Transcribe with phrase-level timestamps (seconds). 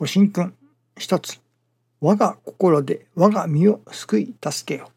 [0.00, 0.54] ご神君
[0.96, 1.42] 一つ
[2.00, 4.88] 我が心で我が身を救い助けよ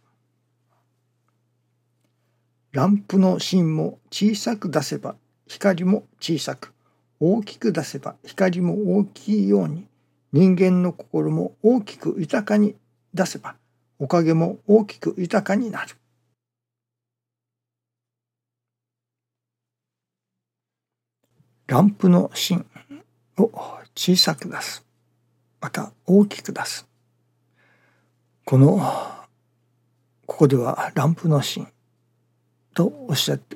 [2.71, 6.71] ランプの芯も小さく出せば光も小さく
[7.19, 9.87] 大きく出せば光も大きいように
[10.31, 12.77] 人間の心も大きく豊かに
[13.13, 13.57] 出せば
[13.99, 15.97] おかげも大きく豊かになる。
[21.67, 22.65] ランプの芯
[23.37, 23.51] を
[23.95, 24.92] 小さく出す。
[25.63, 26.85] また大きく出す。
[28.43, 28.81] この
[30.25, 31.69] ここではランプの芯
[32.73, 33.55] とおっしゃって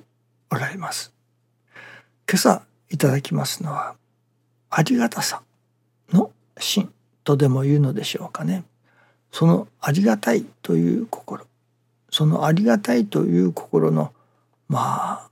[0.50, 1.12] おられます。
[2.26, 3.98] 今朝いただきますのは
[4.70, 5.42] ありがたさ
[6.14, 6.94] の芯
[7.26, 8.64] とでも言うのでしょうかね。
[9.34, 11.46] そのありがたいという心
[12.10, 14.14] そのありがたいという心の
[14.70, 15.30] まあ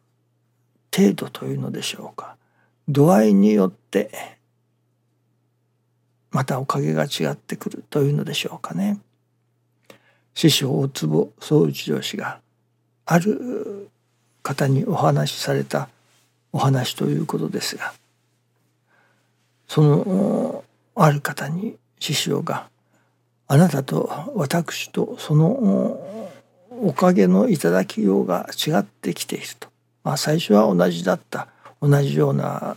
[0.93, 2.35] 程度というのでしょうか
[2.89, 4.34] 度合いによって
[6.35, 8.99] またおかげが違ってくるというのでしょうかね。
[10.33, 12.41] 師匠大坪総一郎氏が
[13.05, 13.89] ある
[14.43, 15.87] 方にお話しされた
[16.51, 17.93] お話ということですが
[19.69, 22.67] そのある方に師匠が
[23.47, 25.47] 「あなたと私とその
[26.83, 29.69] おかげの頂きようが違ってきている」と。
[30.03, 31.47] まあ、最初は同じだった
[31.81, 32.75] 同じような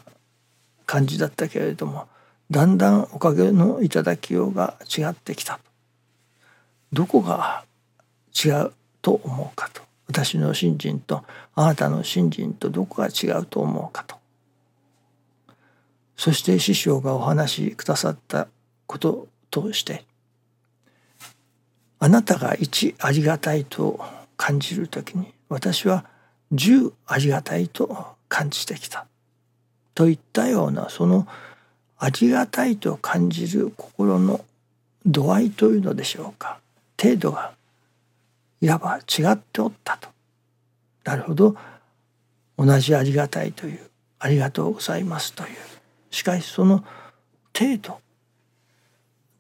[0.87, 2.07] 感じだったけれども
[2.51, 5.61] だんだんおかげの頂きようが違ってきた。
[6.93, 7.65] どこが
[8.33, 9.83] 違うと思うかと。
[10.07, 11.23] 私の信心と
[11.55, 14.17] あなたの信心とどこが違うと思うかと。
[16.17, 18.49] そして師匠がお話しくださった
[18.87, 20.05] こととして
[22.01, 24.01] あなたが一ありがたいと
[24.37, 26.07] 感じる時に私は
[26.53, 29.07] 十ありがたいと感じてきた。
[29.95, 31.27] といったようなその
[31.99, 34.45] ありがたいと感じる心の
[35.05, 36.59] 度合いというのでしょうか。
[37.01, 37.53] 程度が
[38.61, 40.09] いわば違っておったと。
[41.05, 41.57] なるほど。
[42.57, 43.81] 同じありがたいという
[44.19, 45.57] ありがとうございますという。
[46.11, 46.85] しかしその
[47.57, 48.01] 程度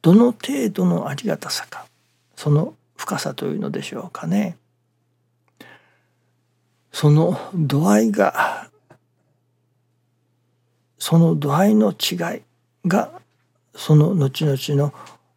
[0.02, 1.86] どの程度のありがたさか
[2.36, 4.56] その深さというのでしょうかね。
[6.92, 8.68] その度合いが
[10.98, 12.42] その度合いの違い
[12.86, 13.10] が
[13.74, 14.92] その後々の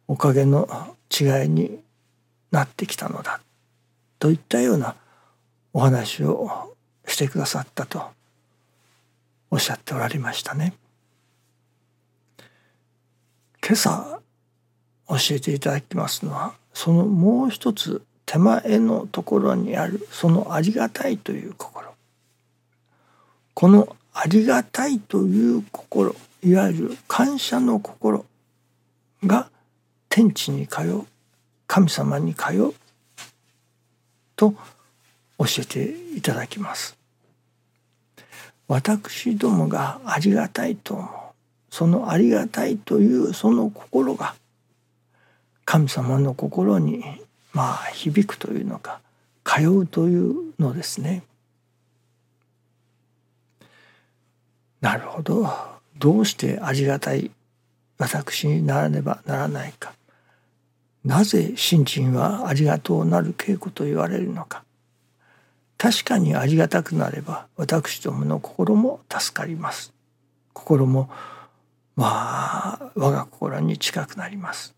[0.08, 0.68] おかげの
[1.10, 1.80] 違いに
[2.50, 3.40] なってきたのだ
[4.18, 4.94] といったような
[5.72, 6.74] お話を
[7.06, 8.02] してくださったと
[9.50, 10.74] おっしゃっておられましたね。
[13.64, 14.20] 今朝
[15.08, 21.94] 教えていただきますのはそのもう一つ手前のところにあるそのありがたいという心
[23.54, 26.14] このありがたいという心
[26.44, 28.24] いわゆる感謝の心
[29.24, 29.48] が
[30.08, 31.06] 天地に通う
[31.68, 32.74] 神様に通う
[34.34, 34.52] と
[35.38, 36.96] 教えていただきます。
[38.66, 41.08] 私どもがありがたいと思う
[41.70, 44.34] そのありがたいというその心が
[45.64, 47.04] 神様の心に
[47.52, 49.00] まあ響くというのか
[49.44, 51.22] 通うというのですね。
[54.80, 55.71] なるほど
[56.02, 57.30] どうしてありがたい
[57.96, 59.92] 私にならねばならないか。
[61.04, 64.64] なぜ信心はありがとうなる稽古と言われるのか。
[65.78, 69.92] 確かにありがたくなれば私どもの心も助かります。
[70.52, 71.08] 心も
[71.94, 74.74] まあ我が心に近くなります。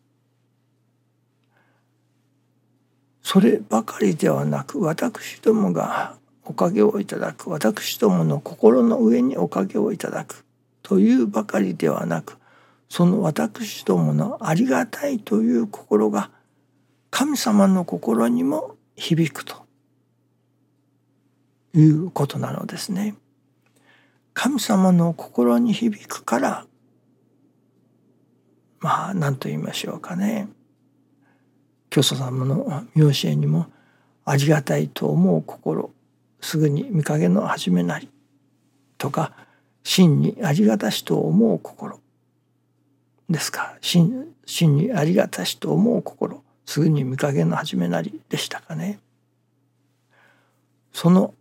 [3.23, 7.49] そればかりではなく私どもがおかげをいただく。
[7.49, 10.44] 私どもの心の上におかげをいただく。
[10.85, 12.37] というばかりではなく
[12.89, 16.31] その私どものありがたいという心が
[17.11, 19.65] 神様の心にも響くと
[21.75, 23.17] いうことなのですね。
[24.35, 26.67] 神様の心に響くから
[28.81, 30.49] まあ何と言いましょうかね
[31.89, 33.67] 教祖様の見教えにも
[34.25, 35.93] ありがたいと思う心
[36.41, 38.11] すぐに見影の始めなり
[38.99, 39.33] とか
[39.85, 42.01] 真にありがたしと思う心。
[43.31, 46.43] ですか真真にありがたしと思う心。
[46.67, 48.99] すぐに見影の始めなりでしたかね。
[50.93, 51.35] その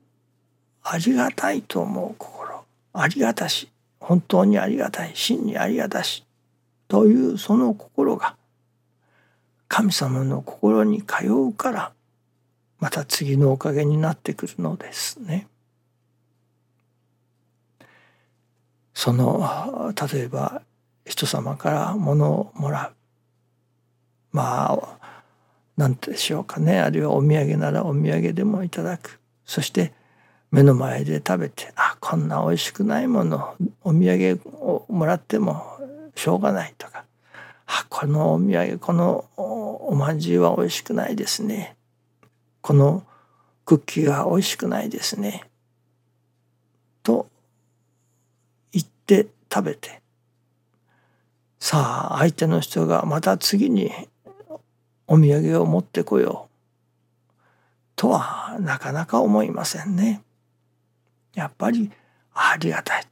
[0.84, 2.63] ありがたいと思う心。
[2.94, 3.69] ありがたし。
[4.00, 5.12] 本当にありがたい。
[5.16, 6.25] 真にありがたし。
[6.89, 8.36] というその心が
[9.69, 11.94] 神様の心に通うから
[12.80, 15.48] また次のおかげになってくるのですね。
[18.94, 20.62] その例えば
[21.06, 22.94] 人様から物をもらう。
[24.31, 24.98] まあ
[25.78, 26.80] 何でしょうかね。
[26.80, 29.19] あるいはお土産ならお土産でもいただく。
[29.45, 29.94] そして
[30.51, 35.63] 目の前で食べてあこんな美味しくないものお土産をもらっても
[36.16, 37.06] しょうがないとか。
[37.66, 41.75] あこのお土産このおまんじゅうは美味しくないですね。
[42.62, 43.04] この
[43.66, 45.44] クッキーが美味しくないですね。
[47.01, 47.28] と
[49.08, 50.02] 言って食べて。
[51.60, 53.92] さあ相手の人がまた次に
[55.08, 56.54] お土産を持ってこよう。
[57.96, 60.22] とはなかなか思いませんね。
[61.34, 61.92] やっぱり
[62.34, 63.06] ありがたい。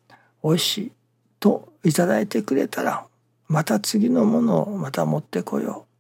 [0.44, 0.92] 美味しい
[1.40, 3.06] といただいてくれたら
[3.48, 5.92] また次のものをまた持ってこよう。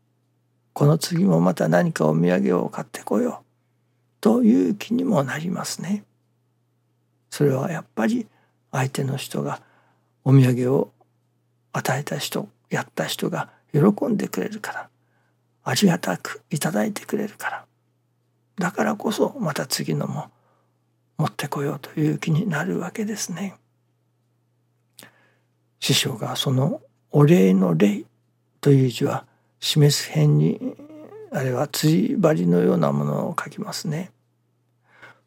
[0.73, 3.45] この次もまた何かお土産を買ってこよう。
[4.21, 6.03] という気にもなりますね。
[7.29, 8.27] それはやっぱり
[8.71, 9.61] 相手の人が
[10.23, 10.91] お土産を
[11.73, 14.89] 与えた人やった人が喜んでくれるから
[15.63, 17.65] ありがたくいただいてくれるから
[18.57, 20.29] だからこそまた次のも
[21.17, 23.55] 持ってこようという気になるわけですね。
[25.79, 26.81] 師匠がその
[27.11, 28.03] お礼の礼
[28.59, 29.25] という字は
[29.59, 30.75] 示す辺に
[31.31, 34.11] あれは釣り針のようなものを書きますね。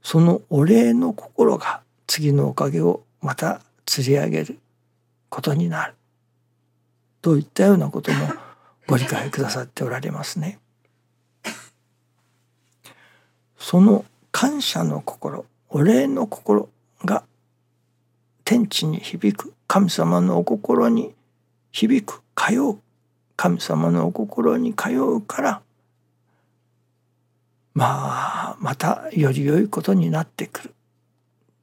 [0.02, 4.58] そのお礼の心が次のおかげをまた釣り上げる
[5.34, 5.94] ことになる
[7.20, 8.28] といったようなことも
[8.86, 10.60] ご理解くださっておられますね。
[13.58, 16.68] その感謝の心お礼の心
[17.04, 17.24] が
[18.44, 21.12] 天地に響く神様のお心に
[21.72, 22.78] 響く通う
[23.34, 25.62] 神様のお心に通うから
[27.72, 30.74] まあまたより良いことになってくる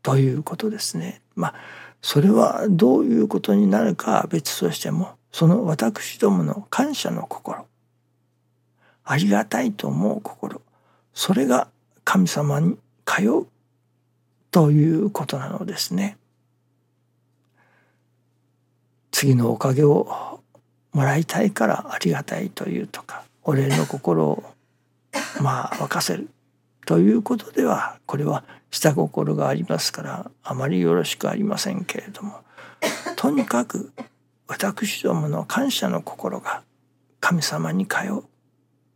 [0.03, 1.21] ということですね。
[1.35, 7.65] まあそれはどういうことになるかは別としてもその私どもの感謝の心。
[9.03, 10.62] ありがたいと思う心。
[11.13, 11.68] それが
[12.03, 13.48] 神様に通う
[14.51, 16.18] ということなのですね。
[19.12, 20.39] 次のおかげを
[20.94, 24.44] もらいたいからありがたいというとかお礼の心を
[25.42, 26.30] まあ沸かせる。
[26.86, 32.39] ということではこれは下心がありますからあまりよろしくありませんけれども
[33.16, 33.92] とにかく
[34.48, 36.63] 私どもの感謝の心が
[37.19, 38.24] 神様に通う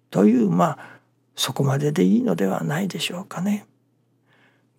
[0.09, 0.79] というまあ
[1.35, 3.65] そこまででいいのではないでしょうかね。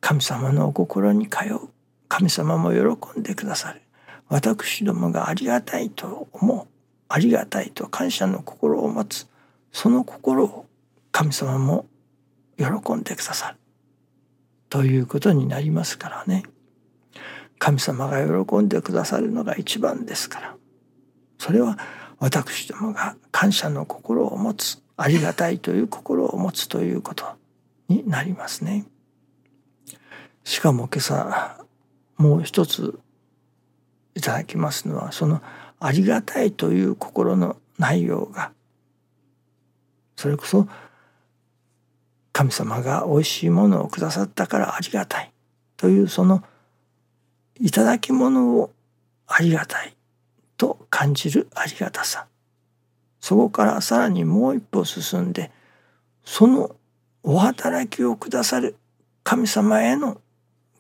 [0.01, 1.69] 神様のお心に通う
[2.09, 3.83] 神様も喜んでくださる
[4.29, 6.67] 私どもがありがたいと思う
[7.09, 9.27] ありがたいと感謝の心を持つ
[9.73, 10.67] その心を
[11.11, 11.87] 神様も
[12.59, 12.65] 喜
[12.95, 13.57] んでくださる。
[14.69, 16.45] ということになりますからね。
[17.59, 20.57] 神様が喜んでくださるのが一番ですから。
[21.39, 21.79] それは
[22.19, 27.27] 私どもが感謝の心を持つありがたいという心を持つということ
[27.89, 28.87] になりますね。
[30.45, 31.65] しかも今朝
[32.17, 32.99] もう一つ
[34.15, 35.43] いただきますのはその
[35.79, 38.53] ありがたいという心の内容が
[40.17, 40.67] それこそ
[42.37, 45.33] 神様が美味しいものをくださったからありがたい
[45.79, 46.45] というその
[47.59, 48.75] いただき物を
[49.27, 49.97] ありがたい
[50.59, 52.27] と感じるありがたさ。
[53.21, 55.51] そこからさらにもう一歩進んで
[56.27, 56.77] その
[57.23, 58.77] お働きをくださる
[59.25, 60.21] 神様への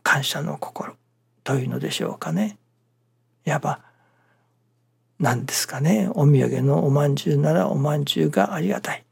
[0.02, 0.94] 感謝の心
[1.42, 2.58] というのでしょうかね。
[3.46, 3.80] いわば
[5.18, 6.10] 何ですかね。
[6.12, 9.06] お土産のおまんじゅうならおまんじゅうがありがたい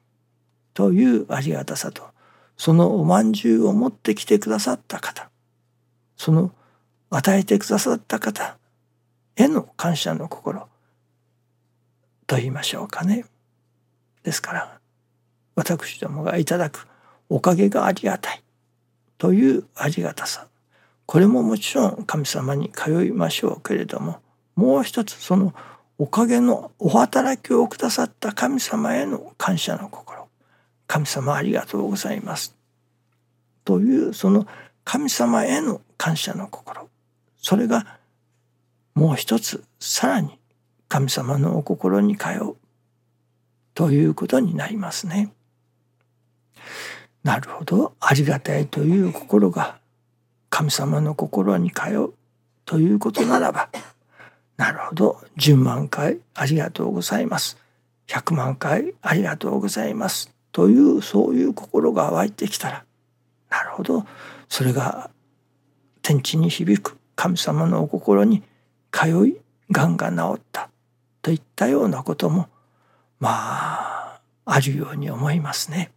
[0.75, 2.13] というありがたさと。
[2.57, 5.31] そのおまんじゅうを持ってきてくださった方
[6.17, 6.53] その
[7.11, 8.57] 与えてくださった方
[9.37, 10.69] への感謝の心
[12.27, 13.25] と言いましょうかね。
[14.23, 14.79] ですから
[15.57, 16.89] 私どもがいただく
[17.29, 18.43] おかげがありがたい
[19.19, 20.47] というありがたさ
[21.07, 24.21] これももちろん神様に通いましょうけれども
[24.57, 25.53] もう一つその
[25.99, 30.14] おかげのお働きをくださった神様への感謝の心
[30.87, 32.55] 神様ありがとうございます。
[33.65, 34.47] というその
[34.85, 36.89] 神様への感謝の心。
[37.41, 37.99] それが
[38.95, 40.39] もう一つさらに
[40.89, 42.57] 神様のお心に通う。
[43.75, 45.33] ということになりますね。
[47.25, 47.95] なるほど。
[48.01, 49.79] ありがたいという心が
[50.51, 52.15] 神様の心に通う。
[52.67, 53.69] ということならば。
[54.57, 55.21] なるほど。
[55.39, 57.59] 10万回ありがとうございます。
[58.07, 60.34] 100万回ありがとうございます。
[60.55, 62.85] というそういう心が湧いてきたら
[63.51, 64.07] なるほど
[64.49, 65.11] それが
[66.01, 68.45] 天地に響く神様のお心に
[68.93, 69.41] 通い
[69.73, 70.71] がんが治った
[71.23, 72.49] といったようなことも
[73.19, 75.91] まああるように思いますね。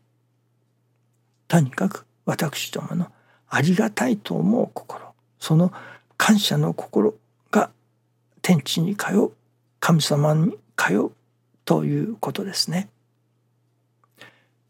[1.47, 3.11] とにかく私どもの
[3.49, 5.71] ありがたいと思う心その
[6.17, 7.13] 感謝の心
[7.51, 7.69] が
[8.41, 9.31] 天地に通う
[9.79, 11.11] 神様に通う
[11.63, 12.89] ということですね。